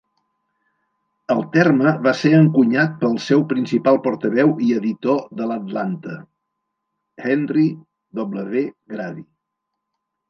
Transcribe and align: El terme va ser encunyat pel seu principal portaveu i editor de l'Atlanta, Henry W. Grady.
El 1.33 1.41
terme 1.55 1.91
va 2.07 2.13
ser 2.21 2.31
encunyat 2.37 2.95
pel 3.03 3.13
seu 3.27 3.43
principal 3.53 3.99
portaveu 4.07 4.55
i 4.69 4.71
editor 4.79 5.21
de 5.43 5.51
l'Atlanta, 5.51 6.17
Henry 7.29 7.67
W. 8.25 8.65
Grady. 8.97 9.27